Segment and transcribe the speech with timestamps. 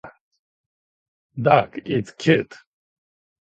[1.39, 2.55] Dog is cute.